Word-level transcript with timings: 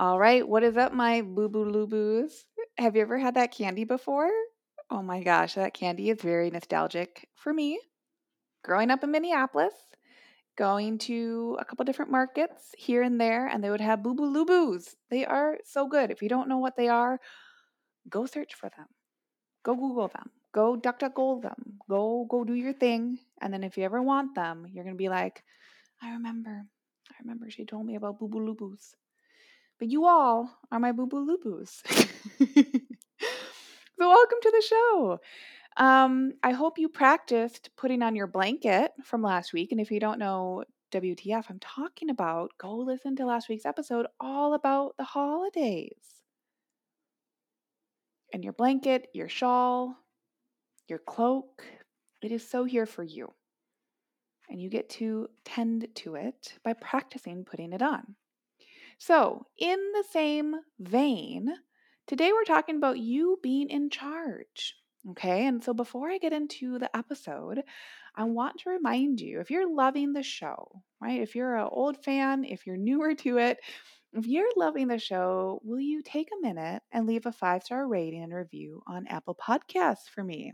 All 0.00 0.18
right, 0.18 0.48
what 0.48 0.62
is 0.62 0.78
up, 0.78 0.94
my 0.94 1.20
boo 1.20 1.50
boo 1.50 1.62
loo 1.62 1.86
boos? 1.86 2.46
Have 2.78 2.96
you 2.96 3.02
ever 3.02 3.18
had 3.18 3.34
that 3.34 3.52
candy 3.52 3.84
before? 3.84 4.30
Oh 4.88 5.02
my 5.02 5.22
gosh, 5.22 5.56
that 5.56 5.74
candy 5.74 6.08
is 6.08 6.22
very 6.22 6.48
nostalgic 6.48 7.28
for 7.34 7.52
me. 7.52 7.78
Growing 8.64 8.90
up 8.90 9.04
in 9.04 9.10
Minneapolis, 9.10 9.74
going 10.56 10.96
to 11.00 11.58
a 11.60 11.66
couple 11.66 11.84
different 11.84 12.10
markets 12.10 12.74
here 12.78 13.02
and 13.02 13.20
there, 13.20 13.46
and 13.46 13.62
they 13.62 13.68
would 13.68 13.82
have 13.82 14.02
boo 14.02 14.14
boo 14.14 14.24
loo 14.24 14.46
boos. 14.46 14.96
They 15.10 15.26
are 15.26 15.58
so 15.66 15.86
good. 15.86 16.10
If 16.10 16.22
you 16.22 16.30
don't 16.30 16.48
know 16.48 16.56
what 16.56 16.78
they 16.78 16.88
are, 16.88 17.20
go 18.08 18.24
search 18.24 18.54
for 18.54 18.70
them. 18.70 18.86
Go 19.64 19.74
Google 19.74 20.08
them. 20.08 20.30
Go 20.54 20.76
duck 20.76 21.00
duck 21.00 21.14
go 21.14 21.40
them. 21.42 21.76
Go 21.90 22.26
go 22.26 22.42
do 22.44 22.54
your 22.54 22.72
thing. 22.72 23.18
And 23.42 23.52
then 23.52 23.62
if 23.62 23.76
you 23.76 23.84
ever 23.84 24.00
want 24.00 24.34
them, 24.34 24.66
you're 24.72 24.84
gonna 24.84 24.96
be 24.96 25.10
like, 25.10 25.44
I 26.00 26.12
remember. 26.12 26.64
I 27.10 27.14
remember 27.20 27.50
she 27.50 27.66
told 27.66 27.84
me 27.84 27.96
about 27.96 28.18
boo 28.18 28.28
boo 28.28 28.40
loo 28.40 28.54
boos. 28.54 28.94
But 29.80 29.88
you 29.88 30.04
all 30.04 30.58
are 30.70 30.78
my 30.78 30.92
boo 30.92 31.06
boo 31.06 31.26
loo-boos. 31.26 31.82
so 31.88 32.44
welcome 33.98 34.38
to 34.42 34.50
the 34.50 34.62
show. 34.68 35.20
Um, 35.78 36.34
I 36.42 36.52
hope 36.52 36.78
you 36.78 36.90
practiced 36.90 37.70
putting 37.78 38.02
on 38.02 38.14
your 38.14 38.26
blanket 38.26 38.92
from 39.02 39.22
last 39.22 39.54
week. 39.54 39.72
And 39.72 39.80
if 39.80 39.90
you 39.90 39.98
don't 39.98 40.18
know 40.18 40.64
WTF, 40.92 41.46
I'm 41.48 41.60
talking 41.60 42.10
about, 42.10 42.50
go 42.58 42.76
listen 42.76 43.16
to 43.16 43.24
last 43.24 43.48
week's 43.48 43.64
episode 43.64 44.06
all 44.20 44.52
about 44.52 44.98
the 44.98 45.04
holidays. 45.04 46.20
And 48.34 48.44
your 48.44 48.52
blanket, 48.52 49.06
your 49.14 49.30
shawl, 49.30 49.96
your 50.88 50.98
cloak, 50.98 51.64
it 52.20 52.32
is 52.32 52.46
so 52.46 52.64
here 52.64 52.84
for 52.84 53.02
you. 53.02 53.32
And 54.50 54.60
you 54.60 54.68
get 54.68 54.90
to 54.90 55.28
tend 55.46 55.88
to 55.94 56.16
it 56.16 56.58
by 56.62 56.74
practicing 56.74 57.46
putting 57.46 57.72
it 57.72 57.80
on. 57.80 58.16
So, 59.00 59.46
in 59.58 59.80
the 59.94 60.04
same 60.10 60.60
vein, 60.78 61.52
today 62.06 62.32
we're 62.32 62.44
talking 62.44 62.76
about 62.76 63.00
you 63.00 63.40
being 63.42 63.68
in 63.68 63.90
charge. 63.90 64.76
Okay, 65.08 65.44
and 65.44 65.60
so 65.64 65.74
before 65.74 66.08
I 66.08 66.18
get 66.18 66.32
into 66.32 66.78
the 66.78 66.94
episode, 66.96 67.64
I 68.14 68.24
want 68.24 68.60
to 68.60 68.70
remind 68.70 69.20
you 69.20 69.40
if 69.40 69.50
you're 69.50 69.74
loving 69.74 70.12
the 70.12 70.22
show, 70.22 70.82
right? 71.00 71.20
If 71.20 71.34
you're 71.34 71.56
an 71.56 71.68
old 71.72 72.04
fan, 72.04 72.44
if 72.44 72.64
you're 72.64 72.76
newer 72.90 73.16
to 73.16 73.38
it, 73.38 73.58
if 74.12 74.26
you're 74.28 74.52
loving 74.56 74.86
the 74.86 74.98
show, 74.98 75.60
will 75.64 75.80
you 75.80 76.00
take 76.02 76.28
a 76.30 76.40
minute 76.40 76.84
and 76.92 77.06
leave 77.06 77.26
a 77.26 77.32
five 77.32 77.64
star 77.64 77.88
rating 77.88 78.22
and 78.22 78.32
review 78.32 78.82
on 78.86 79.08
Apple 79.08 79.34
Podcasts 79.34 80.08
for 80.08 80.22
me? 80.22 80.52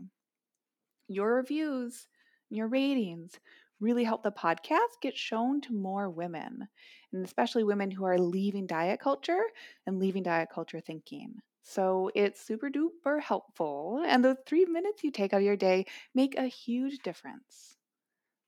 Your 1.09 1.35
reviews, 1.35 2.07
your 2.49 2.67
ratings 2.69 3.39
really 3.79 4.03
help 4.03 4.23
the 4.23 4.31
podcast 4.31 5.01
get 5.01 5.17
shown 5.17 5.61
to 5.61 5.73
more 5.73 6.09
women, 6.09 6.67
and 7.13 7.25
especially 7.25 7.63
women 7.63 7.91
who 7.91 8.05
are 8.05 8.17
leaving 8.17 8.67
diet 8.67 8.99
culture 8.99 9.43
and 9.85 9.99
leaving 9.99 10.23
diet 10.23 10.49
culture 10.53 10.79
thinking. 10.79 11.35
So 11.63 12.09
it's 12.15 12.41
super 12.41 12.69
duper 12.69 13.21
helpful, 13.21 14.03
and 14.07 14.23
those 14.23 14.37
three 14.45 14.65
minutes 14.65 15.03
you 15.03 15.11
take 15.11 15.33
out 15.33 15.41
of 15.41 15.45
your 15.45 15.57
day 15.57 15.85
make 16.15 16.37
a 16.37 16.47
huge 16.47 16.99
difference. 16.99 17.75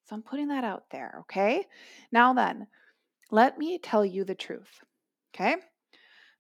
So 0.05 0.15
I'm 0.15 0.23
putting 0.23 0.47
that 0.47 0.63
out 0.63 0.85
there, 0.89 1.17
okay? 1.21 1.65
Now 2.11 2.33
then, 2.33 2.67
let 3.29 3.57
me 3.57 3.77
tell 3.77 4.05
you 4.05 4.23
the 4.23 4.35
truth, 4.35 4.81
okay? 5.35 5.57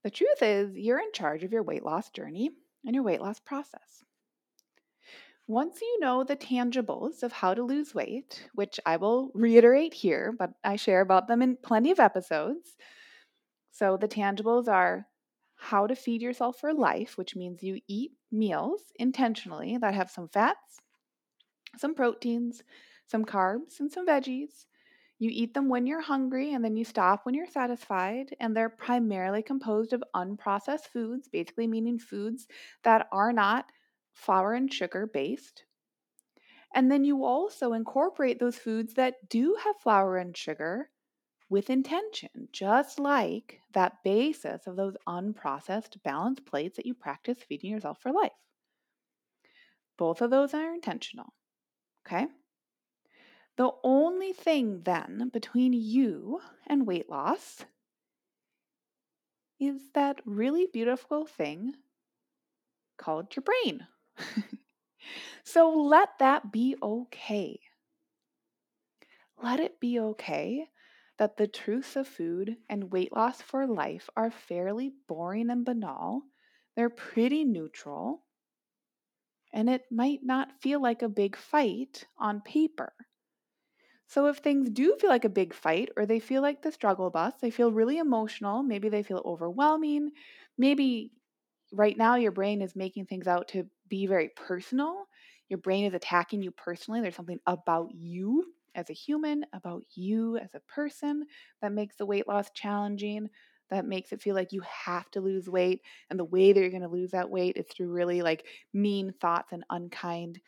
The 0.03 0.09
truth 0.09 0.41
is, 0.41 0.71
you're 0.75 0.99
in 0.99 1.11
charge 1.13 1.43
of 1.43 1.51
your 1.51 1.63
weight 1.63 1.83
loss 1.83 2.09
journey 2.09 2.49
and 2.85 2.95
your 2.95 3.03
weight 3.03 3.21
loss 3.21 3.39
process. 3.39 4.03
Once 5.49 5.81
you 5.81 5.99
know 5.99 6.23
the 6.23 6.35
tangibles 6.35 7.23
of 7.23 7.31
how 7.31 7.55
to 7.55 7.63
lose 7.63 7.95
weight, 7.95 8.47
which 8.53 8.79
I 8.85 8.97
will 8.97 9.31
reiterate 9.33 9.95
here, 9.95 10.31
but 10.37 10.51
I 10.63 10.75
share 10.75 11.01
about 11.01 11.27
them 11.27 11.41
in 11.41 11.57
plenty 11.57 11.89
of 11.89 11.99
episodes. 11.99 12.77
So, 13.71 13.97
the 13.97 14.07
tangibles 14.07 14.67
are 14.67 15.07
how 15.55 15.87
to 15.87 15.95
feed 15.95 16.21
yourself 16.21 16.59
for 16.59 16.71
life, 16.71 17.17
which 17.17 17.35
means 17.35 17.63
you 17.63 17.81
eat 17.87 18.11
meals 18.31 18.91
intentionally 18.97 19.75
that 19.81 19.95
have 19.95 20.11
some 20.11 20.27
fats, 20.27 20.81
some 21.77 21.95
proteins, 21.95 22.61
some 23.07 23.25
carbs, 23.25 23.79
and 23.79 23.91
some 23.91 24.05
veggies. 24.05 24.65
You 25.17 25.31
eat 25.33 25.55
them 25.55 25.67
when 25.67 25.87
you're 25.87 25.99
hungry 25.99 26.53
and 26.53 26.63
then 26.63 26.77
you 26.77 26.85
stop 26.85 27.25
when 27.25 27.33
you're 27.33 27.47
satisfied. 27.47 28.35
And 28.39 28.55
they're 28.55 28.69
primarily 28.69 29.41
composed 29.41 29.93
of 29.93 30.03
unprocessed 30.15 30.85
foods, 30.93 31.27
basically 31.27 31.65
meaning 31.65 31.97
foods 31.97 32.47
that 32.83 33.07
are 33.11 33.33
not 33.33 33.65
flour 34.19 34.53
and 34.53 34.71
sugar 34.71 35.07
based. 35.07 35.63
And 36.73 36.91
then 36.91 37.03
you 37.03 37.23
also 37.23 37.73
incorporate 37.73 38.39
those 38.39 38.57
foods 38.57 38.93
that 38.93 39.27
do 39.29 39.57
have 39.63 39.75
flour 39.77 40.17
and 40.17 40.37
sugar 40.37 40.89
with 41.49 41.71
intention, 41.71 42.47
just 42.51 42.99
like 42.99 43.59
that 43.73 44.03
basis 44.03 44.67
of 44.67 44.75
those 44.75 44.95
unprocessed 45.07 46.01
balanced 46.03 46.45
plates 46.45 46.77
that 46.77 46.85
you 46.85 46.93
practice 46.93 47.39
feeding 47.47 47.71
yourself 47.71 47.99
for 48.01 48.11
life. 48.11 48.31
Both 49.97 50.21
of 50.21 50.29
those 50.29 50.53
are 50.53 50.73
intentional. 50.73 51.33
Okay? 52.05 52.27
The 53.57 53.71
only 53.83 54.31
thing 54.31 54.83
then 54.83 55.29
between 55.33 55.73
you 55.73 56.39
and 56.67 56.87
weight 56.87 57.09
loss 57.09 57.65
is 59.59 59.81
that 59.93 60.21
really 60.25 60.67
beautiful 60.71 61.25
thing 61.25 61.73
called 62.97 63.35
your 63.35 63.43
brain. 63.43 63.87
so 65.43 65.69
let 65.71 66.17
that 66.19 66.51
be 66.51 66.75
okay. 66.81 67.59
Let 69.41 69.59
it 69.59 69.79
be 69.79 69.99
okay 69.99 70.69
that 71.17 71.37
the 71.37 71.47
truths 71.47 71.95
of 71.95 72.07
food 72.07 72.61
and 72.69 72.91
weight 72.91 73.11
loss 73.11 73.41
for 73.41 73.65
life 73.65 74.07
are 74.15 74.29
fairly 74.29 74.91
boring 75.07 75.49
and 75.49 75.65
banal. 75.65 76.27
They're 76.75 76.91
pretty 76.91 77.43
neutral. 77.43 78.23
And 79.53 79.69
it 79.69 79.91
might 79.91 80.23
not 80.23 80.59
feel 80.59 80.81
like 80.81 81.03
a 81.03 81.07
big 81.07 81.35
fight 81.35 82.07
on 82.17 82.41
paper. 82.41 82.95
So, 84.07 84.25
if 84.25 84.39
things 84.39 84.69
do 84.69 84.97
feel 84.97 85.09
like 85.09 85.23
a 85.23 85.29
big 85.29 85.53
fight 85.53 85.89
or 85.95 86.05
they 86.05 86.19
feel 86.19 86.41
like 86.41 86.61
the 86.63 86.71
struggle 86.73 87.09
bus, 87.09 87.35
they 87.39 87.49
feel 87.49 87.71
really 87.71 87.97
emotional, 87.97 88.61
maybe 88.61 88.89
they 88.89 89.03
feel 89.03 89.21
overwhelming, 89.23 90.11
maybe 90.57 91.13
right 91.71 91.97
now 91.97 92.15
your 92.15 92.31
brain 92.31 92.61
is 92.61 92.75
making 92.75 93.05
things 93.05 93.27
out 93.27 93.49
to 93.49 93.65
be 93.87 94.07
very 94.07 94.29
personal. 94.35 95.05
Your 95.49 95.59
brain 95.59 95.85
is 95.85 95.93
attacking 95.93 96.41
you 96.41 96.51
personally. 96.51 97.01
There's 97.01 97.15
something 97.15 97.39
about 97.45 97.91
you 97.93 98.53
as 98.75 98.89
a 98.89 98.93
human, 98.93 99.45
about 99.53 99.83
you 99.95 100.37
as 100.37 100.53
a 100.53 100.59
person 100.61 101.25
that 101.61 101.71
makes 101.71 101.95
the 101.95 102.05
weight 102.05 102.27
loss 102.27 102.49
challenging, 102.51 103.29
that 103.69 103.85
makes 103.85 104.11
it 104.11 104.21
feel 104.21 104.35
like 104.35 104.51
you 104.51 104.61
have 104.61 105.09
to 105.11 105.21
lose 105.21 105.49
weight. 105.49 105.81
And 106.09 106.19
the 106.19 106.25
way 106.25 106.53
that 106.53 106.59
you're 106.59 106.69
going 106.69 106.81
to 106.81 106.87
lose 106.87 107.11
that 107.11 107.29
weight 107.29 107.57
is 107.57 107.67
through 107.67 107.89
really 107.91 108.21
like 108.21 108.45
mean 108.73 109.13
thoughts 109.19 109.51
and 109.51 109.63
unkind, 109.69 110.39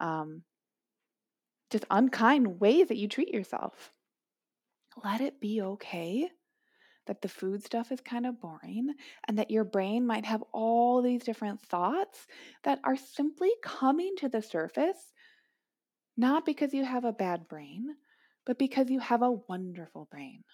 um, 0.00 0.42
just 1.70 1.84
unkind 1.90 2.60
ways 2.60 2.88
that 2.88 2.96
you 2.98 3.08
treat 3.08 3.28
yourself. 3.28 3.92
Let 5.02 5.22
it 5.22 5.40
be 5.40 5.62
okay 5.62 6.30
that 7.08 7.20
the 7.20 7.28
food 7.28 7.64
stuff 7.64 7.90
is 7.90 8.00
kind 8.00 8.24
of 8.24 8.40
boring 8.40 8.94
and 9.26 9.38
that 9.38 9.50
your 9.50 9.64
brain 9.64 10.06
might 10.06 10.24
have 10.24 10.44
all 10.52 11.02
these 11.02 11.24
different 11.24 11.60
thoughts 11.60 12.26
that 12.62 12.78
are 12.84 12.96
simply 12.96 13.50
coming 13.62 14.14
to 14.18 14.28
the 14.28 14.40
surface, 14.40 15.12
not 16.16 16.46
because 16.46 16.72
you 16.72 16.84
have 16.84 17.04
a 17.04 17.12
bad 17.12 17.48
brain, 17.48 17.96
but 18.46 18.58
because 18.58 18.88
you 18.88 19.00
have 19.00 19.22
a 19.22 19.32
wonderful 19.48 20.06
brain. 20.10 20.44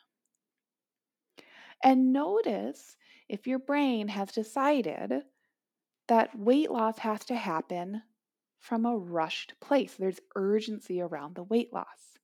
And 1.83 2.13
notice 2.13 2.97
if 3.29 3.47
your 3.47 3.59
brain 3.59 4.09
has 4.09 4.33
decided 4.33 5.23
that 6.09 6.39
weight 6.39 6.71
loss 6.71 6.99
has 6.99 7.25
to 7.27 7.35
happen 7.35 8.03
from 8.59 8.87
a 8.87 8.97
rushed 8.97 9.55
place. 9.61 9.95
There's 9.99 10.21
urgency 10.35 11.01
around 11.01 11.35
the 11.35 11.43
weight 11.43 11.73
loss. 11.73 12.19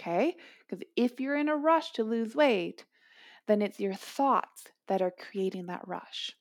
Okay? 0.00 0.36
Because 0.68 0.84
if 0.96 1.20
you're 1.20 1.36
in 1.36 1.48
a 1.48 1.56
rush 1.56 1.92
to 1.92 2.04
lose 2.04 2.34
weight, 2.34 2.84
then 3.50 3.60
it's 3.60 3.80
your 3.80 3.94
thoughts 3.94 4.68
that 4.86 5.02
are 5.02 5.10
creating 5.10 5.66
that 5.66 5.86
rush. 5.86 6.36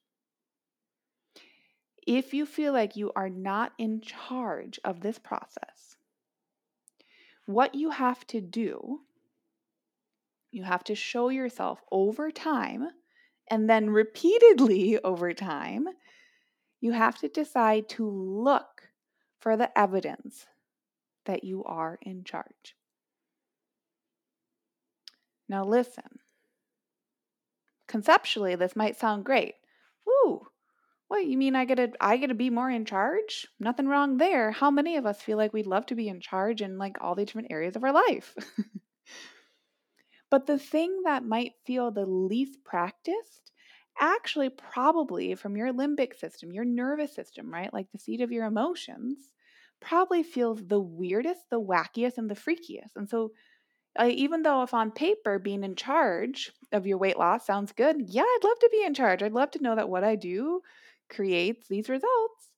If 2.05 2.33
you 2.33 2.45
feel 2.45 2.71
like 2.71 2.95
you 2.95 3.11
are 3.15 3.29
not 3.29 3.73
in 3.77 4.01
charge 4.01 4.79
of 4.83 5.01
this 5.01 5.17
process, 5.17 5.97
what 7.45 7.73
you 7.73 7.89
have 7.89 8.25
to 8.27 8.41
do, 8.41 8.99
you 10.51 10.63
have 10.63 10.83
to 10.85 10.95
show 10.95 11.29
yourself 11.29 11.81
over 11.91 12.31
time 12.31 12.89
and 13.49 13.67
then 13.67 13.89
repeatedly 13.89 14.99
over 15.03 15.33
time 15.33 15.87
you 16.79 16.91
have 16.91 17.17
to 17.19 17.27
decide 17.27 17.89
to 17.89 18.07
look 18.07 18.89
for 19.39 19.57
the 19.57 19.77
evidence 19.77 20.45
that 21.25 21.43
you 21.43 21.63
are 21.65 21.97
in 22.01 22.23
charge. 22.23 22.75
Now, 25.47 25.65
listen. 25.65 26.19
Conceptually, 27.89 28.55
this 28.55 28.75
might 28.75 28.95
sound 28.95 29.25
great. 29.25 29.55
Ooh, 30.07 30.47
what 31.09 31.25
you 31.25 31.37
mean 31.37 31.55
I 31.55 31.65
get 31.65 31.75
to 31.75 31.91
I 31.99 32.17
get 32.17 32.27
to 32.27 32.35
be 32.35 32.49
more 32.49 32.69
in 32.69 32.85
charge? 32.85 33.47
Nothing 33.59 33.87
wrong 33.87 34.17
there. 34.17 34.51
How 34.51 34.71
many 34.71 34.95
of 34.95 35.05
us 35.05 35.21
feel 35.21 35.37
like 35.37 35.51
we'd 35.53 35.67
love 35.67 35.87
to 35.87 35.95
be 35.95 36.07
in 36.07 36.21
charge 36.21 36.61
in 36.61 36.77
like 36.77 37.01
all 37.01 37.15
the 37.15 37.25
different 37.25 37.51
areas 37.51 37.75
of 37.75 37.83
our 37.83 37.91
life? 37.91 38.35
but 40.29 40.45
the 40.45 40.59
thing 40.59 41.01
that 41.03 41.25
might 41.25 41.53
feel 41.65 41.91
the 41.91 42.05
least 42.05 42.63
practiced 42.63 43.51
actually 43.99 44.49
probably 44.49 45.35
from 45.35 45.57
your 45.57 45.73
limbic 45.73 46.15
system, 46.15 46.51
your 46.53 46.65
nervous 46.65 47.13
system, 47.13 47.51
right? 47.51 47.73
Like 47.73 47.91
the 47.91 47.99
seat 47.99 48.21
of 48.21 48.31
your 48.31 48.45
emotions, 48.45 49.33
probably 49.81 50.23
feels 50.23 50.65
the 50.65 50.79
weirdest, 50.79 51.49
the 51.49 51.59
wackiest, 51.59 52.17
and 52.17 52.29
the 52.29 52.35
freakiest. 52.35 52.95
And 52.95 53.09
so, 53.09 53.31
even 54.03 54.43
though 54.43 54.63
if 54.63 54.73
on 54.73 54.91
paper 54.91 55.39
being 55.39 55.63
in 55.63 55.75
charge 55.75 56.51
of 56.71 56.87
your 56.87 56.97
weight 56.97 57.17
loss 57.17 57.45
sounds 57.45 57.71
good, 57.71 58.09
yeah, 58.09 58.23
I'd 58.23 58.43
love 58.43 58.59
to 58.59 58.69
be 58.71 58.83
in 58.83 58.93
charge. 58.93 59.21
I'd 59.23 59.33
love 59.33 59.51
to 59.51 59.61
know 59.63 59.75
that 59.75 59.89
what 59.89 60.03
I 60.03 60.15
do 60.15 60.61
creates 61.09 61.67
these 61.67 61.89
results. 61.89 62.51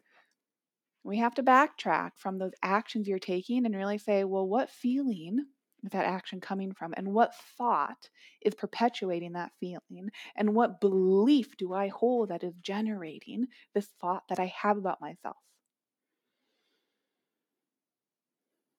We 1.03 1.17
have 1.17 1.35
to 1.35 1.43
backtrack 1.43 2.13
from 2.17 2.39
those 2.39 2.53
actions 2.63 3.07
you're 3.07 3.19
taking 3.19 3.67
and 3.67 3.75
really 3.75 3.99
say, 3.99 4.23
well, 4.23 4.47
what 4.47 4.71
feeling 4.71 5.45
is 5.83 5.91
that 5.91 6.05
action 6.05 6.41
coming 6.41 6.73
from? 6.73 6.93
And 6.97 7.13
what 7.13 7.35
thought 7.35 8.09
is 8.41 8.55
perpetuating 8.55 9.33
that 9.33 9.53
feeling? 9.59 10.09
And 10.35 10.55
what 10.55 10.81
belief 10.81 11.55
do 11.57 11.71
I 11.73 11.89
hold 11.89 12.29
that 12.29 12.43
is 12.43 12.55
generating 12.61 13.47
this 13.75 13.87
thought 13.99 14.27
that 14.29 14.39
I 14.39 14.47
have 14.47 14.77
about 14.77 15.01
myself? 15.01 15.37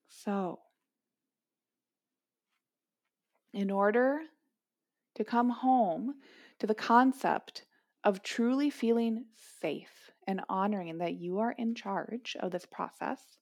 So, 0.08 0.60
in 3.52 3.70
order 3.70 4.20
to 5.14 5.24
come 5.24 5.50
home 5.50 6.14
to 6.58 6.66
the 6.66 6.74
concept 6.74 7.64
of 8.04 8.22
truly 8.22 8.70
feeling 8.70 9.26
safe 9.60 10.10
and 10.26 10.40
honoring 10.48 10.98
that 10.98 11.14
you 11.14 11.38
are 11.38 11.52
in 11.52 11.74
charge 11.74 12.36
of 12.40 12.50
this 12.50 12.66
process 12.66 13.38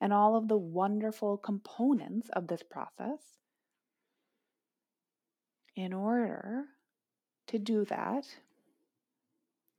and 0.00 0.12
all 0.12 0.36
of 0.36 0.48
the 0.48 0.58
wonderful 0.58 1.36
components 1.36 2.28
of 2.32 2.46
this 2.46 2.62
process, 2.62 3.20
in 5.76 5.92
order 5.92 6.64
to 7.46 7.58
do 7.58 7.84
that, 7.86 8.26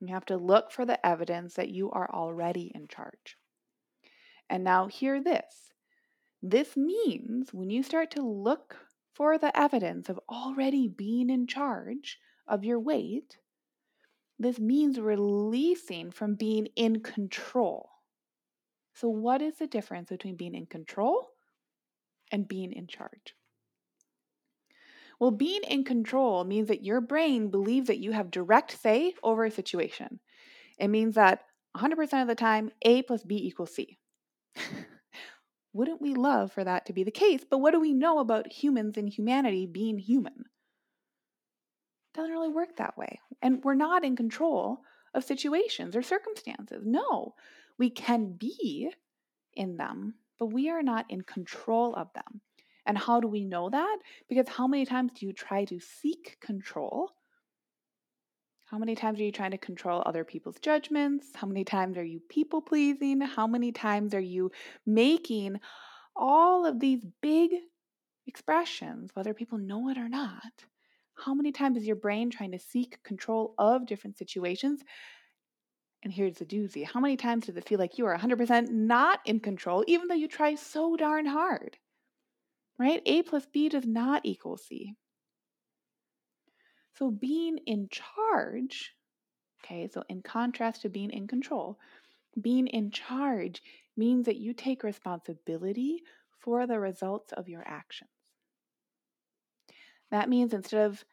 you 0.00 0.08
have 0.08 0.26
to 0.26 0.36
look 0.36 0.70
for 0.70 0.84
the 0.84 1.04
evidence 1.06 1.54
that 1.54 1.70
you 1.70 1.90
are 1.90 2.10
already 2.12 2.72
in 2.74 2.88
charge. 2.88 3.38
And 4.48 4.62
now, 4.62 4.86
hear 4.86 5.22
this 5.22 5.72
this 6.42 6.76
means 6.76 7.52
when 7.52 7.70
you 7.70 7.82
start 7.82 8.10
to 8.12 8.22
look 8.22 8.76
for 9.16 9.38
the 9.38 9.58
evidence 9.58 10.10
of 10.10 10.20
already 10.28 10.88
being 10.88 11.30
in 11.30 11.46
charge 11.46 12.20
of 12.46 12.64
your 12.64 12.78
weight, 12.78 13.38
this 14.38 14.58
means 14.58 15.00
releasing 15.00 16.10
from 16.10 16.34
being 16.34 16.66
in 16.76 17.00
control. 17.02 17.90
So, 18.94 19.08
what 19.08 19.42
is 19.42 19.58
the 19.58 19.68
difference 19.68 20.08
between 20.08 20.36
being 20.36 20.54
in 20.56 20.66
control 20.66 21.30
and 22.30 22.48
being 22.48 22.72
in 22.72 22.86
charge? 22.86 23.34
Well, 25.18 25.30
being 25.30 25.62
in 25.64 25.84
control 25.84 26.44
means 26.44 26.68
that 26.68 26.84
your 26.84 27.00
brain 27.02 27.50
believes 27.50 27.86
that 27.88 27.98
you 27.98 28.12
have 28.12 28.30
direct 28.30 28.70
say 28.80 29.14
over 29.22 29.44
a 29.44 29.50
situation. 29.50 30.20
It 30.78 30.88
means 30.88 31.16
that 31.16 31.44
100% 31.74 32.22
of 32.22 32.28
the 32.28 32.34
time, 32.34 32.72
A 32.82 33.02
plus 33.02 33.24
B 33.24 33.36
equals 33.36 33.74
C. 33.74 33.98
Wouldn't 35.76 36.00
we 36.00 36.14
love 36.14 36.52
for 36.52 36.64
that 36.64 36.86
to 36.86 36.94
be 36.94 37.04
the 37.04 37.10
case? 37.10 37.44
But 37.48 37.58
what 37.58 37.72
do 37.72 37.80
we 37.80 37.92
know 37.92 38.18
about 38.18 38.50
humans 38.50 38.96
and 38.96 39.08
humanity 39.08 39.66
being 39.66 39.98
human? 39.98 40.46
It 42.14 42.14
doesn't 42.14 42.32
really 42.32 42.48
work 42.48 42.76
that 42.76 42.96
way. 42.96 43.20
And 43.42 43.62
we're 43.62 43.74
not 43.74 44.02
in 44.02 44.16
control 44.16 44.78
of 45.12 45.22
situations 45.22 45.94
or 45.94 46.00
circumstances. 46.00 46.84
No, 46.86 47.34
we 47.78 47.90
can 47.90 48.32
be 48.32 48.90
in 49.52 49.76
them, 49.76 50.14
but 50.38 50.46
we 50.46 50.70
are 50.70 50.82
not 50.82 51.04
in 51.10 51.20
control 51.20 51.94
of 51.94 52.08
them. 52.14 52.40
And 52.86 52.96
how 52.96 53.20
do 53.20 53.28
we 53.28 53.44
know 53.44 53.68
that? 53.68 53.98
Because 54.30 54.48
how 54.48 54.66
many 54.66 54.86
times 54.86 55.12
do 55.14 55.26
you 55.26 55.34
try 55.34 55.66
to 55.66 55.78
seek 55.78 56.38
control? 56.40 57.10
How 58.66 58.78
many 58.78 58.96
times 58.96 59.20
are 59.20 59.22
you 59.22 59.30
trying 59.30 59.52
to 59.52 59.58
control 59.58 60.02
other 60.04 60.24
people's 60.24 60.58
judgments? 60.58 61.28
How 61.36 61.46
many 61.46 61.64
times 61.64 61.96
are 61.96 62.04
you 62.04 62.18
people 62.28 62.60
pleasing? 62.60 63.20
How 63.20 63.46
many 63.46 63.70
times 63.70 64.12
are 64.12 64.20
you 64.20 64.50
making 64.84 65.60
all 66.16 66.66
of 66.66 66.80
these 66.80 67.06
big 67.22 67.52
expressions, 68.26 69.10
whether 69.14 69.34
people 69.34 69.58
know 69.58 69.88
it 69.88 69.98
or 69.98 70.08
not? 70.08 70.64
How 71.14 71.32
many 71.32 71.52
times 71.52 71.78
is 71.78 71.86
your 71.86 71.94
brain 71.96 72.28
trying 72.28 72.50
to 72.52 72.58
seek 72.58 73.00
control 73.04 73.54
of 73.56 73.86
different 73.86 74.18
situations? 74.18 74.82
And 76.02 76.12
here's 76.12 76.38
the 76.38 76.46
doozy 76.46 76.84
how 76.84 76.98
many 77.00 77.16
times 77.16 77.46
does 77.46 77.56
it 77.56 77.68
feel 77.68 77.78
like 77.78 77.98
you 77.98 78.06
are 78.06 78.14
100% 78.18 78.70
not 78.70 79.20
in 79.24 79.38
control, 79.38 79.84
even 79.86 80.08
though 80.08 80.14
you 80.14 80.26
try 80.28 80.56
so 80.56 80.96
darn 80.96 81.26
hard? 81.26 81.78
Right? 82.78 83.02
A 83.06 83.22
plus 83.22 83.46
B 83.46 83.68
does 83.68 83.86
not 83.86 84.22
equal 84.24 84.56
C. 84.56 84.96
So 86.98 87.10
being 87.10 87.58
in 87.66 87.88
charge, 87.90 88.94
okay, 89.64 89.88
so 89.88 90.02
in 90.08 90.22
contrast 90.22 90.82
to 90.82 90.88
being 90.88 91.10
in 91.10 91.26
control, 91.26 91.78
being 92.40 92.66
in 92.66 92.90
charge 92.90 93.62
means 93.96 94.26
that 94.26 94.36
you 94.36 94.52
take 94.54 94.82
responsibility 94.82 96.02
for 96.40 96.66
the 96.66 96.80
results 96.80 97.32
of 97.32 97.48
your 97.48 97.62
actions. 97.66 98.10
That 100.10 100.28
means 100.28 100.54
instead 100.54 100.86
of 100.86 101.04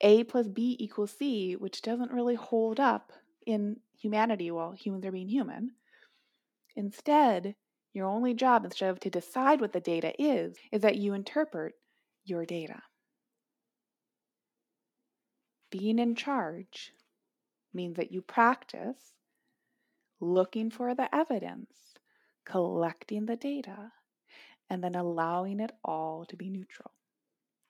A 0.00 0.24
plus 0.24 0.48
B 0.48 0.76
equals 0.78 1.12
C, 1.16 1.56
which 1.56 1.82
doesn't 1.82 2.12
really 2.12 2.34
hold 2.34 2.78
up 2.78 3.12
in 3.46 3.80
humanity 3.98 4.50
while 4.50 4.72
humans 4.72 5.04
are 5.06 5.12
being 5.12 5.28
human, 5.28 5.72
instead, 6.76 7.56
your 7.92 8.06
only 8.06 8.34
job, 8.34 8.64
instead 8.64 8.90
of 8.90 9.00
to 9.00 9.10
decide 9.10 9.60
what 9.60 9.72
the 9.72 9.80
data 9.80 10.12
is, 10.22 10.56
is 10.70 10.82
that 10.82 10.96
you 10.96 11.14
interpret 11.14 11.74
your 12.24 12.44
data. 12.44 12.82
Being 15.70 15.98
in 15.98 16.14
charge 16.14 16.94
means 17.74 17.96
that 17.96 18.10
you 18.10 18.22
practice 18.22 19.12
looking 20.18 20.70
for 20.70 20.94
the 20.94 21.14
evidence, 21.14 21.94
collecting 22.44 23.26
the 23.26 23.36
data, 23.36 23.92
and 24.70 24.82
then 24.82 24.94
allowing 24.94 25.60
it 25.60 25.72
all 25.84 26.24
to 26.26 26.36
be 26.36 26.48
neutral. 26.48 26.90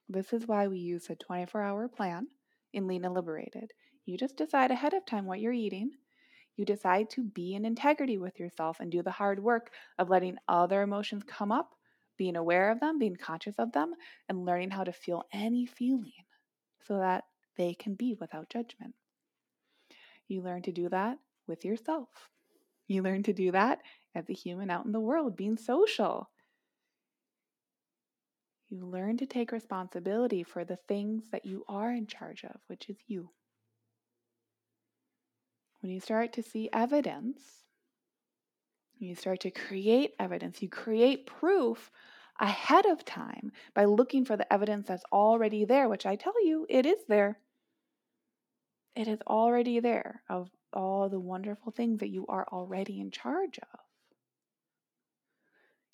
This 0.09 0.33
is 0.33 0.47
why 0.47 0.69
we 0.69 0.79
use 0.79 1.11
a 1.11 1.17
24 1.17 1.61
hour 1.61 1.89
plan 1.89 2.29
in 2.73 2.87
Lean 2.87 3.05
and 3.05 3.15
Liberated. 3.15 3.73
You 4.07 4.17
just 4.17 4.37
decide 4.37 4.71
ahead 4.71 4.95
of 4.95 5.05
time 5.05 5.27
what 5.27 5.41
you're 5.41 5.53
eating. 5.53 5.91
You 6.57 6.65
decide 6.65 7.11
to 7.11 7.25
be 7.25 7.55
in 7.55 7.65
integrity 7.65 8.17
with 8.17 8.39
yourself 8.39 8.81
and 8.81 8.91
do 8.91 9.03
the 9.03 9.11
hard 9.11 9.43
work 9.43 9.73
of 9.99 10.09
letting 10.09 10.39
other 10.49 10.83
emotions 10.83 11.25
come 11.25 11.53
up, 11.53 11.75
being 12.17 12.37
aware 12.37 12.71
of 12.71 12.81
them, 12.81 12.99
being 12.99 13.17
conscious 13.17 13.59
of 13.59 13.73
them, 13.73 13.95
and 14.29 14.45
learning 14.45 14.71
how 14.71 14.85
to 14.85 14.93
feel 14.93 15.25
any 15.33 15.67
feeling 15.67 16.25
so 16.87 16.99
that 16.99 17.25
they 17.59 17.75
can 17.75 17.95
be 17.95 18.15
without 18.19 18.49
judgment. 18.49 18.95
You 20.29 20.41
learn 20.43 20.63
to 20.63 20.73
do 20.73 20.89
that 20.89 21.19
with 21.47 21.65
yourself. 21.65 22.09
You 22.87 23.03
learn 23.03 23.23
to 23.25 23.33
do 23.35 23.53
that 23.53 23.81
as 24.15 24.31
a 24.31 24.35
human 24.35 24.71
out 24.71 24.87
in 24.87 24.93
the 24.93 25.01
world, 25.01 25.37
being 25.37 25.59
social. 25.59 26.31
You 28.69 28.87
learn 28.87 29.17
to 29.19 29.27
take 29.27 29.53
responsibility 29.53 30.43
for 30.43 30.65
the 30.65 30.79
things 30.89 31.25
that 31.33 31.45
you 31.45 31.65
are 31.69 31.91
in 31.91 32.07
charge 32.07 32.45
of, 32.45 32.61
which 32.67 32.89
is 32.89 32.97
you. 33.07 33.31
When 35.81 35.91
you 35.91 36.01
start 36.01 36.33
to 36.35 36.43
see 36.43 36.69
evidence, 36.73 37.41
you 38.99 39.15
start 39.15 39.41
to 39.41 39.51
create 39.51 40.13
evidence, 40.19 40.61
you 40.61 40.69
create 40.69 41.27
proof 41.27 41.91
ahead 42.41 42.87
of 42.87 43.05
time 43.05 43.53
by 43.75 43.85
looking 43.85 44.25
for 44.25 44.37
the 44.37 44.53
evidence 44.53 44.89
that's 44.89 45.05
already 45.13 45.65
there, 45.65 45.89
which 45.89 46.07
I 46.07 46.17
tell 46.17 46.45
you, 46.45 46.67
it 46.69 46.85
is 46.85 46.99
there. 47.09 47.39
It 48.99 49.07
is 49.07 49.21
already 49.29 49.79
there 49.79 50.25
of 50.29 50.51
all 50.73 51.09
the 51.09 51.21
wonderful 51.21 51.71
things 51.71 52.01
that 52.01 52.09
you 52.09 52.27
are 52.29 52.49
already 52.51 52.99
in 52.99 53.13
charge 53.13 53.61
of. 53.61 53.79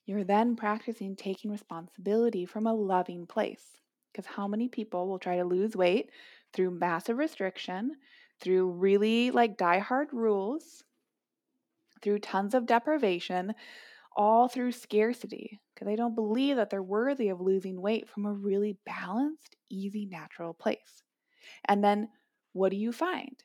You're 0.06 0.24
then 0.24 0.56
practicing 0.56 1.14
taking 1.14 1.50
responsibility 1.50 2.46
from 2.46 2.66
a 2.66 2.72
loving 2.72 3.26
place. 3.26 3.76
Because 4.10 4.24
how 4.24 4.48
many 4.48 4.68
people 4.68 5.06
will 5.06 5.18
try 5.18 5.36
to 5.36 5.44
lose 5.44 5.76
weight 5.76 6.08
through 6.54 6.70
massive 6.70 7.18
restriction, 7.18 7.96
through 8.40 8.70
really 8.70 9.30
like 9.30 9.58
die-hard 9.58 10.08
rules, 10.14 10.82
through 12.00 12.20
tons 12.20 12.54
of 12.54 12.64
deprivation, 12.64 13.54
all 14.16 14.48
through 14.48 14.72
scarcity, 14.72 15.60
because 15.74 15.84
they 15.86 15.96
don't 15.96 16.14
believe 16.14 16.56
that 16.56 16.70
they're 16.70 16.82
worthy 16.82 17.28
of 17.28 17.42
losing 17.42 17.82
weight 17.82 18.08
from 18.08 18.24
a 18.24 18.32
really 18.32 18.78
balanced, 18.86 19.56
easy, 19.68 20.06
natural 20.06 20.54
place. 20.54 21.02
And 21.66 21.84
then 21.84 22.08
what 22.54 22.70
do 22.70 22.76
you 22.76 22.92
find? 22.92 23.44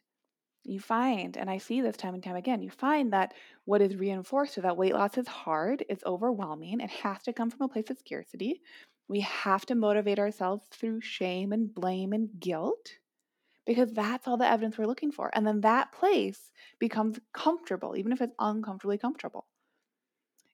you 0.63 0.79
find, 0.79 1.37
and 1.37 1.49
I 1.49 1.57
see 1.57 1.81
this 1.81 1.97
time 1.97 2.13
and 2.13 2.23
time 2.23 2.35
again, 2.35 2.61
you 2.61 2.69
find 2.69 3.13
that 3.13 3.33
what 3.65 3.81
is 3.81 3.95
reinforced 3.95 4.57
is 4.57 4.63
that 4.63 4.77
weight 4.77 4.93
loss 4.93 5.17
is 5.17 5.27
hard, 5.27 5.83
it's 5.89 6.03
overwhelming, 6.05 6.79
it 6.79 6.89
has 6.89 7.23
to 7.23 7.33
come 7.33 7.49
from 7.49 7.61
a 7.61 7.69
place 7.69 7.89
of 7.89 7.97
scarcity. 7.97 8.61
We 9.07 9.21
have 9.21 9.65
to 9.67 9.75
motivate 9.75 10.19
ourselves 10.19 10.65
through 10.71 11.01
shame 11.01 11.51
and 11.51 11.73
blame 11.73 12.13
and 12.13 12.29
guilt 12.39 12.91
because 13.65 13.91
that's 13.91 14.27
all 14.27 14.37
the 14.37 14.49
evidence 14.49 14.77
we're 14.77 14.85
looking 14.85 15.11
for. 15.11 15.31
And 15.33 15.45
then 15.45 15.61
that 15.61 15.91
place 15.91 16.51
becomes 16.79 17.19
comfortable, 17.33 17.95
even 17.97 18.11
if 18.11 18.21
it's 18.21 18.35
uncomfortably 18.37 18.97
comfortable. 18.97 19.47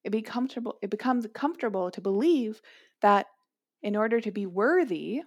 It, 0.04 0.12
be 0.12 0.22
comfortable, 0.22 0.78
it 0.82 0.90
becomes 0.90 1.28
comfortable 1.34 1.92
to 1.92 2.02
believe 2.02 2.62
that 3.02 3.26
in 3.82 3.96
order 3.96 4.22
to 4.22 4.32
be 4.32 4.46
worthy, 4.46 5.24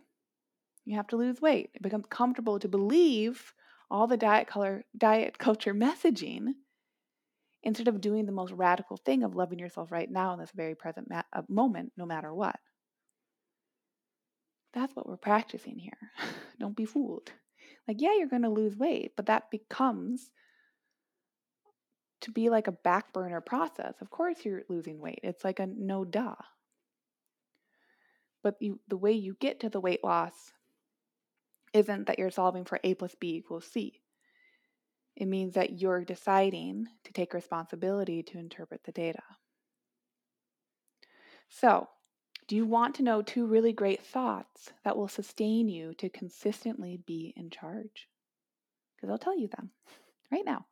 you 0.88 0.96
have 0.96 1.08
to 1.08 1.16
lose 1.16 1.40
weight. 1.40 1.70
It 1.74 1.82
becomes 1.82 2.06
comfortable 2.08 2.58
to 2.58 2.68
believe 2.68 3.52
all 3.90 4.06
the 4.06 4.16
diet 4.16 4.48
color 4.48 4.84
diet 4.96 5.38
culture 5.38 5.74
messaging 5.74 6.54
instead 7.62 7.88
of 7.88 8.00
doing 8.00 8.24
the 8.24 8.32
most 8.32 8.52
radical 8.52 8.96
thing 8.96 9.22
of 9.22 9.34
loving 9.34 9.58
yourself 9.58 9.92
right 9.92 10.10
now 10.10 10.32
in 10.32 10.40
this 10.40 10.50
very 10.54 10.74
present 10.74 11.08
ma- 11.10 11.22
uh, 11.32 11.42
moment 11.48 11.92
no 11.96 12.06
matter 12.06 12.32
what. 12.32 12.56
That's 14.72 14.94
what 14.96 15.06
we're 15.06 15.16
practicing 15.16 15.78
here. 15.78 15.98
Don't 16.60 16.76
be 16.76 16.86
fooled. 16.86 17.30
Like 17.86 18.00
yeah 18.00 18.16
you're 18.16 18.28
going 18.28 18.42
to 18.42 18.48
lose 18.48 18.76
weight 18.76 19.12
but 19.14 19.26
that 19.26 19.50
becomes 19.50 20.30
to 22.22 22.30
be 22.30 22.48
like 22.48 22.66
a 22.66 22.72
back 22.72 23.12
burner 23.12 23.42
process. 23.42 23.94
Of 24.00 24.08
course 24.08 24.38
you're 24.42 24.62
losing 24.70 25.00
weight. 25.00 25.20
It's 25.22 25.44
like 25.44 25.58
a 25.60 25.66
no 25.66 26.06
duh 26.06 26.34
but 28.42 28.54
you, 28.60 28.80
the 28.88 28.96
way 28.96 29.12
you 29.12 29.36
get 29.40 29.60
to 29.60 29.68
the 29.68 29.80
weight 29.80 30.02
loss 30.02 30.52
isn't 31.72 32.06
that 32.06 32.18
you're 32.18 32.30
solving 32.30 32.64
for 32.64 32.80
A 32.84 32.94
plus 32.94 33.14
B 33.14 33.36
equals 33.36 33.66
C. 33.66 34.00
It 35.16 35.26
means 35.26 35.54
that 35.54 35.80
you're 35.80 36.04
deciding 36.04 36.86
to 37.04 37.12
take 37.12 37.34
responsibility 37.34 38.22
to 38.22 38.38
interpret 38.38 38.84
the 38.84 38.92
data. 38.92 39.22
So, 41.48 41.88
do 42.46 42.56
you 42.56 42.64
want 42.64 42.94
to 42.96 43.02
know 43.02 43.20
two 43.20 43.46
really 43.46 43.72
great 43.72 44.02
thoughts 44.02 44.72
that 44.84 44.96
will 44.96 45.08
sustain 45.08 45.68
you 45.68 45.92
to 45.94 46.08
consistently 46.08 47.00
be 47.04 47.34
in 47.36 47.50
charge? 47.50 48.08
Because 48.96 49.10
I'll 49.10 49.18
tell 49.18 49.38
you 49.38 49.48
them 49.48 49.70
right 50.32 50.44
now. 50.44 50.66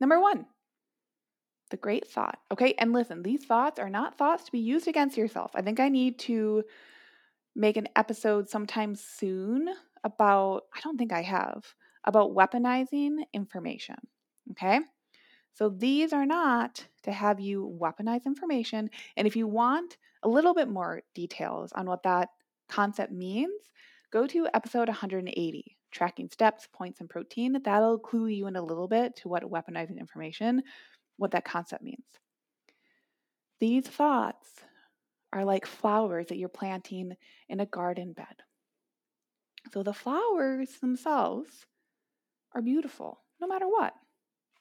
Number 0.00 0.20
one, 0.20 0.46
the 1.70 1.76
great 1.76 2.06
thought. 2.08 2.38
Okay, 2.52 2.74
and 2.78 2.92
listen, 2.92 3.22
these 3.22 3.44
thoughts 3.44 3.78
are 3.78 3.90
not 3.90 4.18
thoughts 4.18 4.44
to 4.44 4.52
be 4.52 4.58
used 4.58 4.88
against 4.88 5.16
yourself. 5.16 5.52
I 5.54 5.62
think 5.62 5.80
I 5.80 5.88
need 5.88 6.18
to 6.20 6.64
make 7.54 7.76
an 7.76 7.88
episode 7.96 8.48
sometime 8.48 8.94
soon 8.94 9.68
about, 10.06 10.62
I 10.74 10.80
don't 10.80 10.96
think 10.96 11.12
I 11.12 11.22
have, 11.22 11.64
about 12.04 12.34
weaponizing 12.34 13.18
information. 13.34 13.96
Okay? 14.52 14.80
So 15.52 15.68
these 15.68 16.12
are 16.12 16.26
not 16.26 16.86
to 17.02 17.12
have 17.12 17.40
you 17.40 17.76
weaponize 17.80 18.24
information. 18.24 18.88
And 19.16 19.26
if 19.26 19.36
you 19.36 19.46
want 19.46 19.96
a 20.22 20.28
little 20.28 20.54
bit 20.54 20.68
more 20.68 21.02
details 21.14 21.72
on 21.72 21.86
what 21.86 22.04
that 22.04 22.28
concept 22.68 23.12
means, 23.12 23.60
go 24.12 24.26
to 24.26 24.48
episode 24.54 24.88
180, 24.88 25.76
Tracking 25.90 26.28
Steps, 26.30 26.68
Points, 26.72 27.00
and 27.00 27.08
Protein. 27.08 27.58
That'll 27.64 27.98
clue 27.98 28.26
you 28.26 28.46
in 28.46 28.56
a 28.56 28.62
little 28.62 28.86
bit 28.86 29.16
to 29.16 29.28
what 29.28 29.42
weaponizing 29.44 29.98
information, 29.98 30.62
what 31.16 31.30
that 31.32 31.44
concept 31.44 31.82
means. 31.82 32.04
These 33.60 33.88
thoughts 33.88 34.48
are 35.32 35.44
like 35.44 35.66
flowers 35.66 36.26
that 36.26 36.36
you're 36.36 36.48
planting 36.50 37.12
in 37.48 37.60
a 37.60 37.66
garden 37.66 38.12
bed. 38.12 38.42
So 39.72 39.82
the 39.82 39.92
flowers 39.92 40.78
themselves 40.80 41.66
are 42.52 42.62
beautiful 42.62 43.22
no 43.40 43.46
matter 43.46 43.68
what. 43.68 43.94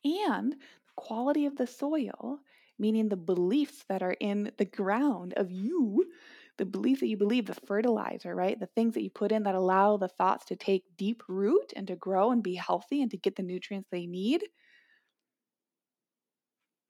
And 0.06 0.54
the 0.54 0.94
quality 0.96 1.46
of 1.46 1.56
the 1.58 1.68
soil, 1.68 2.40
meaning 2.80 3.10
the 3.10 3.18
beliefs 3.18 3.86
that 3.90 4.04
are 4.04 4.18
in 4.20 4.52
the 4.58 4.66
ground 4.66 5.34
of 5.36 5.52
you, 5.52 6.12
the 6.58 6.66
beliefs 6.66 7.02
that 7.02 7.08
you 7.08 7.18
believe, 7.18 7.48
the 7.48 7.56
fertilizer, 7.56 8.36
right? 8.36 8.60
The 8.60 8.68
things 8.68 8.94
that 8.96 9.04
you 9.04 9.10
put 9.10 9.32
in 9.32 9.44
that 9.44 9.56
allow 9.56 9.98
the 9.98 10.08
thoughts 10.10 10.46
to 10.48 10.56
take 10.56 10.98
deep 10.98 11.24
root 11.28 11.74
and 11.76 11.88
to 11.88 11.96
grow 11.96 12.32
and 12.32 12.44
be 12.44 12.56
healthy 12.56 13.02
and 13.02 13.12
to 13.12 13.18
get 13.18 13.36
the 13.36 13.44
nutrients 13.44 13.90
they 13.92 14.08
need 14.08 14.44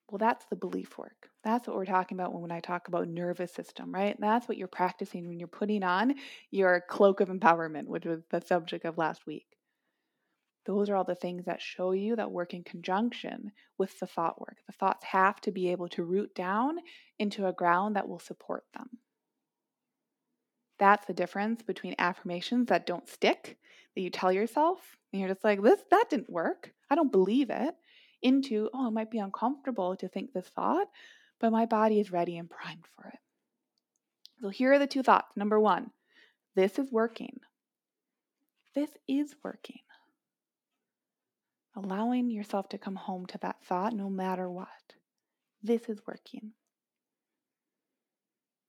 well, 0.09 0.19
that's 0.19 0.45
the 0.45 0.55
belief 0.55 0.97
work. 0.97 1.29
That's 1.43 1.67
what 1.67 1.75
we're 1.75 1.85
talking 1.85 2.17
about 2.17 2.39
when 2.39 2.51
I 2.51 2.59
talk 2.59 2.88
about 2.88 3.07
nervous 3.07 3.53
system, 3.53 3.91
right? 3.93 4.15
That's 4.19 4.47
what 4.47 4.57
you're 4.57 4.67
practicing 4.67 5.27
when 5.27 5.39
you're 5.39 5.47
putting 5.47 5.83
on 5.83 6.15
your 6.51 6.83
cloak 6.88 7.21
of 7.21 7.29
empowerment, 7.29 7.88
which 7.88 8.05
was 8.05 8.21
the 8.29 8.41
subject 8.41 8.85
of 8.85 8.97
last 8.97 9.25
week. 9.25 9.47
Those 10.65 10.89
are 10.89 10.95
all 10.95 11.03
the 11.03 11.15
things 11.15 11.45
that 11.45 11.62
show 11.62 11.91
you 11.91 12.15
that 12.15 12.31
work 12.31 12.53
in 12.53 12.63
conjunction 12.63 13.51
with 13.77 14.00
the 14.00 14.07
thought 14.07 14.39
work. 14.39 14.57
The 14.67 14.74
thoughts 14.74 15.05
have 15.05 15.39
to 15.41 15.51
be 15.51 15.71
able 15.71 15.89
to 15.89 16.03
root 16.03 16.33
down 16.33 16.77
into 17.19 17.47
a 17.47 17.53
ground 17.53 17.95
that 17.95 18.07
will 18.07 18.19
support 18.19 18.63
them. 18.74 18.89
That's 20.77 21.05
the 21.05 21.13
difference 21.13 21.62
between 21.62 21.95
affirmations 22.00 22.67
that 22.67 22.85
don't 22.85 23.07
stick, 23.07 23.57
that 23.95 24.01
you 24.01 24.09
tell 24.09 24.31
yourself, 24.31 24.97
and 25.13 25.19
you're 25.19 25.29
just 25.29 25.43
like, 25.43 25.62
this, 25.62 25.81
that 25.91 26.09
didn't 26.09 26.29
work. 26.29 26.74
I 26.89 26.95
don't 26.95 27.12
believe 27.12 27.50
it 27.50 27.75
into, 28.22 28.69
oh, 28.74 28.88
it 28.88 28.91
might 28.91 29.12
be 29.12 29.19
uncomfortable 29.19 29.95
to 29.98 30.07
think 30.07 30.34
this 30.34 30.48
thought, 30.48 30.88
but 31.39 31.51
my 31.51 31.65
body 31.65 32.00
is 32.00 32.12
ready 32.12 32.38
and 32.38 32.50
primed 32.50 32.86
for 32.95 33.07
it. 33.10 33.19
So 34.41 34.50
here 34.50 34.74
are 34.74 34.79
the 34.79 34.88
two 34.88 35.03
thoughts. 35.03 35.36
Number 35.36 35.60
one, 35.60 35.91
this 36.55 36.77
is 36.79 36.91
working. 36.91 37.39
This 38.74 38.89
is 39.07 39.36
working. 39.43 39.79
Allowing 41.75 42.29
yourself 42.29 42.69
to 42.69 42.77
come 42.77 42.95
home 42.95 43.25
to 43.27 43.38
that 43.39 43.63
thought 43.63 43.93
no 43.93 44.10
matter 44.10 44.50
what. 44.50 44.67
This 45.62 45.89
is 45.89 46.00
working. 46.07 46.51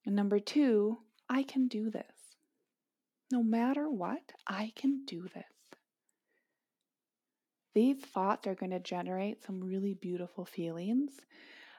And 0.04 0.14
number 0.14 0.38
two, 0.38 0.98
I 1.28 1.42
can 1.42 1.68
do 1.68 1.90
this. 1.90 2.04
No 3.32 3.42
matter 3.42 3.90
what, 3.90 4.32
I 4.46 4.72
can 4.76 5.04
do 5.04 5.28
this 5.34 5.55
these 7.76 7.98
thoughts 7.98 8.46
are 8.46 8.54
going 8.54 8.70
to 8.70 8.80
generate 8.80 9.44
some 9.44 9.60
really 9.62 9.92
beautiful 9.92 10.46
feelings 10.46 11.12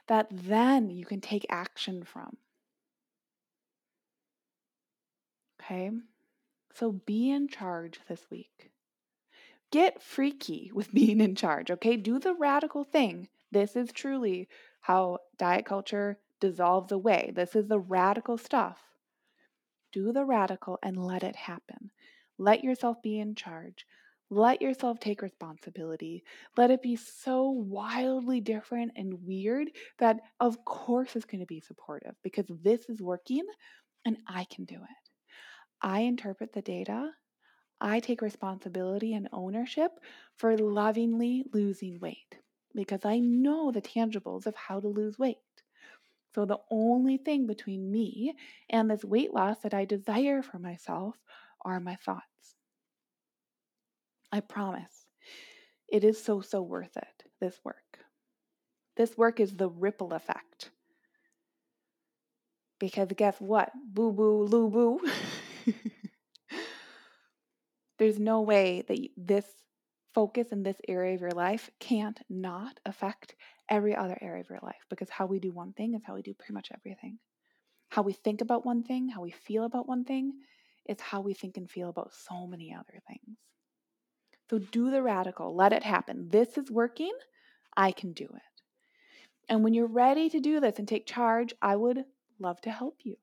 that 0.05 0.27
then 0.31 0.91
you 0.91 1.03
can 1.03 1.19
take 1.19 1.43
action 1.49 2.03
from. 2.03 2.37
Okay? 5.59 5.89
So 6.75 6.91
be 6.91 7.31
in 7.31 7.47
charge 7.47 7.99
this 8.07 8.27
week. 8.29 8.69
Get 9.71 10.03
freaky 10.03 10.69
with 10.71 10.93
being 10.93 11.19
in 11.19 11.33
charge, 11.33 11.71
okay? 11.71 11.97
Do 11.97 12.19
the 12.19 12.35
radical 12.35 12.83
thing. 12.83 13.27
This 13.51 13.75
is 13.75 13.91
truly 13.91 14.47
how 14.81 15.17
diet 15.39 15.65
culture 15.65 16.19
dissolves 16.39 16.91
away. 16.91 17.31
This 17.33 17.55
is 17.55 17.69
the 17.69 17.79
radical 17.79 18.37
stuff. 18.37 18.77
Do 19.91 20.13
the 20.13 20.25
radical 20.25 20.77
and 20.83 21.03
let 21.03 21.23
it 21.23 21.35
happen. 21.35 21.89
Let 22.37 22.63
yourself 22.63 23.01
be 23.01 23.19
in 23.19 23.33
charge. 23.33 23.87
Let 24.29 24.61
yourself 24.61 24.99
take 24.99 25.21
responsibility. 25.21 26.23
Let 26.57 26.71
it 26.71 26.81
be 26.81 26.95
so 26.95 27.49
wildly 27.49 28.41
different 28.41 28.93
and 28.95 29.25
weird 29.25 29.69
that, 29.99 30.19
of 30.39 30.63
course, 30.65 31.15
it's 31.15 31.25
going 31.25 31.39
to 31.41 31.45
be 31.45 31.61
supportive 31.61 32.15
because 32.23 32.45
this 32.47 32.89
is 32.89 33.01
working 33.01 33.45
and 34.05 34.17
I 34.27 34.45
can 34.45 34.65
do 34.65 34.75
it. 34.75 35.11
I 35.81 36.01
interpret 36.01 36.53
the 36.53 36.61
data. 36.61 37.11
I 37.81 37.99
take 38.01 38.21
responsibility 38.21 39.13
and 39.13 39.29
ownership 39.33 39.91
for 40.37 40.57
lovingly 40.57 41.45
losing 41.53 41.99
weight 41.99 42.39
because 42.75 43.05
I 43.05 43.19
know 43.19 43.71
the 43.71 43.81
tangibles 43.81 44.47
of 44.47 44.55
how 44.55 44.79
to 44.79 44.87
lose 44.87 45.19
weight. 45.19 45.37
So, 46.35 46.45
the 46.45 46.59
only 46.69 47.17
thing 47.17 47.47
between 47.47 47.91
me 47.91 48.35
and 48.69 48.91
this 48.91 49.05
weight 49.05 49.33
loss 49.33 49.59
that 49.61 49.73
I 49.73 49.85
desire 49.85 50.41
for 50.43 50.59
myself 50.59 51.15
are 51.63 51.79
my 51.79 51.95
thoughts. 51.95 52.56
I 54.31 54.41
promise. 54.41 55.05
It 55.87 56.03
is 56.03 56.21
so, 56.21 56.41
so 56.41 56.61
worth 56.61 56.97
it, 56.97 57.23
this 57.39 57.59
work. 57.63 57.99
This 58.97 59.17
work 59.17 59.39
is 59.39 59.55
the 59.55 59.69
ripple 59.69 60.13
effect. 60.13 60.71
Because 62.79 63.09
guess 63.15 63.39
what? 63.39 63.71
Boo 63.93 64.11
boo, 64.11 64.43
loo 64.43 64.69
boo. 64.69 65.01
There's 67.99 68.19
no 68.19 68.41
way 68.41 68.83
that 68.87 68.99
this 69.17 69.45
focus 70.13 70.51
in 70.51 70.63
this 70.63 70.77
area 70.87 71.15
of 71.15 71.21
your 71.21 71.31
life 71.31 71.69
can't 71.79 72.19
not 72.29 72.79
affect 72.85 73.35
every 73.69 73.95
other 73.95 74.17
area 74.21 74.41
of 74.41 74.49
your 74.49 74.59
life 74.61 74.85
because 74.89 75.09
how 75.09 75.25
we 75.25 75.39
do 75.39 75.51
one 75.51 75.73
thing 75.73 75.93
is 75.93 76.01
how 76.05 76.15
we 76.15 76.21
do 76.21 76.33
pretty 76.33 76.53
much 76.53 76.69
everything. 76.73 77.17
How 77.89 78.01
we 78.01 78.13
think 78.13 78.41
about 78.41 78.65
one 78.65 78.83
thing, 78.83 79.09
how 79.09 79.21
we 79.21 79.31
feel 79.31 79.63
about 79.63 79.87
one 79.87 80.03
thing, 80.03 80.33
is 80.87 80.99
how 80.99 81.21
we 81.21 81.33
think 81.33 81.57
and 81.57 81.69
feel 81.69 81.89
about 81.89 82.13
so 82.13 82.47
many 82.47 82.73
other 82.73 82.99
things. 83.07 83.37
So 84.49 84.59
do 84.59 84.89
the 84.89 85.01
radical, 85.01 85.55
let 85.55 85.73
it 85.73 85.83
happen. 85.83 86.29
This 86.29 86.57
is 86.57 86.71
working, 86.71 87.13
I 87.75 87.91
can 87.91 88.13
do 88.13 88.25
it. 88.25 88.41
And 89.49 89.63
when 89.63 89.73
you're 89.73 89.87
ready 89.87 90.29
to 90.29 90.39
do 90.39 90.59
this 90.59 90.79
and 90.79 90.87
take 90.87 91.05
charge, 91.05 91.53
I 91.61 91.75
would 91.75 92.05
love 92.39 92.61
to 92.61 92.71
help 92.71 92.99
you. 93.03 93.17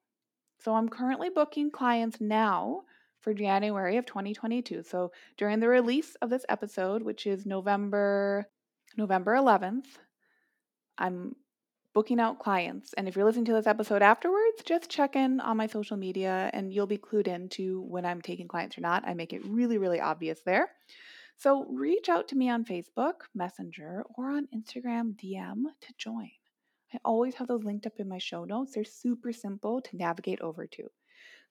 So 0.59 0.75
I'm 0.75 0.89
currently 0.89 1.29
booking 1.29 1.71
clients 1.71 2.21
now 2.21 2.83
for 3.21 3.35
January 3.35 3.97
of 3.97 4.07
2022. 4.07 4.83
So 4.83 5.13
during 5.37 5.61
the 5.61 5.69
release 5.69 6.15
of 6.17 6.31
this 6.31 6.45
episode, 6.49 7.03
which 7.03 7.27
is 7.27 7.47
November 7.47 8.49
November 8.97 9.35
11th, 9.35 9.87
I'm 10.99 11.35
booking 11.95 12.21
out 12.21 12.39
clients. 12.39 12.93
And 12.95 13.09
if 13.09 13.17
you're 13.17 13.25
listening 13.25 13.47
to 13.47 13.53
this 13.53 13.67
episode 13.67 14.03
afterwards, 14.03 14.63
just 14.65 14.91
check 14.91 15.17
in 15.17 15.41
on 15.41 15.57
my 15.57 15.67
social 15.67 15.97
media 15.97 16.51
and 16.53 16.73
you'll 16.73 16.87
be 16.87 16.99
clued 16.99 17.29
into 17.29 17.83
when 17.83 18.05
I'm 18.05 18.21
taking 18.21 18.49
clients 18.49 18.77
or 18.79 18.83
not. 18.83 19.07
I 19.07 19.15
make 19.15 19.33
it 19.33 19.45
really, 19.47 19.79
really 19.79 20.01
obvious 20.01 20.41
there. 20.45 20.71
So 21.37 21.65
reach 21.67 22.09
out 22.09 22.27
to 22.29 22.37
me 22.37 22.49
on 22.51 22.65
Facebook, 22.65 23.29
Messenger, 23.35 24.05
or 24.17 24.31
on 24.31 24.49
Instagram 24.49 25.15
DM 25.15 25.65
to 25.81 25.95
join. 25.97 26.31
I 26.93 26.99
always 27.05 27.35
have 27.37 27.47
those 27.47 27.63
linked 27.65 27.87
up 27.87 28.01
in 28.01 28.09
my 28.09 28.19
show 28.19 28.45
notes. 28.45 28.75
They're 28.75 28.85
super 28.85 29.33
simple 29.33 29.81
to 29.83 29.97
navigate 29.97 30.41
over 30.41 30.67
to. 30.67 30.91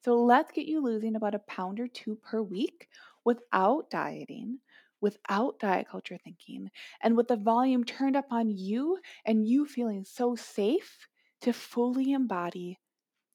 So 0.04 0.16
let's 0.22 0.52
get 0.52 0.66
you 0.66 0.82
losing 0.82 1.16
about 1.16 1.36
a 1.36 1.40
pound 1.40 1.80
or 1.80 1.88
two 1.88 2.16
per 2.16 2.42
week 2.42 2.90
without 3.24 3.90
dieting, 3.90 4.60
without 5.02 5.60
diet 5.60 5.88
culture 5.90 6.18
thinking, 6.18 6.72
and 7.02 7.16
with 7.16 7.28
the 7.30 7.38
volume 7.38 7.84
turned 7.84 8.16
up 8.18 8.32
on 8.32 8.50
you 8.50 9.00
and 9.26 9.48
you 9.48 9.66
feeling 9.66 10.04
so 10.06 10.36
safe 10.36 11.08
to 11.42 11.54
fully 11.54 12.12
embody 12.12 12.80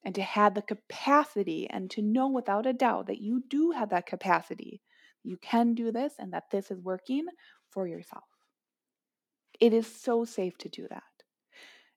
and 0.04 0.14
to 0.14 0.22
have 0.22 0.54
the 0.54 0.62
capacity 0.62 1.68
and 1.70 1.90
to 1.90 2.02
know 2.02 2.28
without 2.28 2.66
a 2.66 2.72
doubt 2.72 3.06
that 3.06 3.20
you 3.20 3.42
do 3.48 3.70
have 3.72 3.90
that 3.90 4.06
capacity. 4.06 4.82
You 5.28 5.36
can 5.36 5.74
do 5.74 5.92
this 5.92 6.14
and 6.18 6.32
that 6.32 6.50
this 6.50 6.70
is 6.70 6.80
working 6.80 7.26
for 7.68 7.86
yourself. 7.86 8.24
It 9.60 9.74
is 9.74 9.86
so 9.86 10.24
safe 10.24 10.56
to 10.58 10.70
do 10.70 10.86
that. 10.88 11.02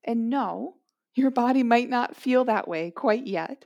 And 0.04 0.30
no, 0.30 0.76
your 1.16 1.32
body 1.32 1.64
might 1.64 1.90
not 1.90 2.18
feel 2.18 2.44
that 2.46 2.68
way 2.68 2.92
quite 2.92 3.26
yet. 3.26 3.64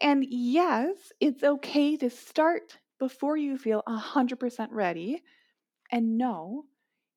And 0.00 0.26
yes, 0.28 1.12
it's 1.20 1.44
okay 1.44 1.96
to 1.98 2.10
start 2.10 2.78
before 2.98 3.36
you 3.36 3.56
feel 3.56 3.84
100% 3.86 4.68
ready. 4.72 5.22
And 5.92 6.18
no, 6.18 6.64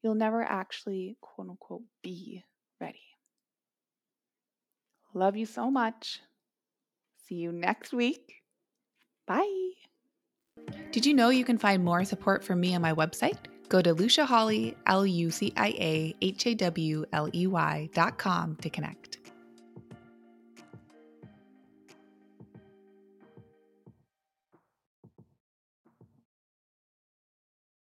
you'll 0.03 0.13
never 0.13 0.43
actually, 0.43 1.17
quote 1.19 1.49
unquote, 1.49 1.81
be 2.03 2.43
ready. 2.79 3.01
Love 5.15 5.35
you 5.35 5.47
so 5.47 5.71
much. 5.71 6.21
See 7.25 7.35
you 7.35 7.51
next 7.51 7.91
week. 7.91 8.43
Bye. 9.25 9.87
Did 10.91 11.05
you 11.05 11.13
know 11.13 11.29
you 11.29 11.45
can 11.45 11.57
find 11.57 11.83
more 11.83 12.03
support 12.05 12.43
from 12.43 12.59
me 12.59 12.73
on 12.73 12.81
my 12.81 12.93
website? 12.93 13.37
Go 13.69 13.81
to 13.81 13.93
Lucia 13.93 14.25
Hawley, 14.25 14.75
L 14.85 15.05
U 15.05 15.29
C 15.29 15.53
I 15.57 15.67
A 15.67 16.15
H 16.21 16.47
A 16.47 16.55
W 16.55 17.05
L 17.11 17.29
E 17.33 17.47
Y 17.47 17.89
dot 17.93 18.17
com 18.17 18.55
to 18.57 18.69
connect. 18.69 19.16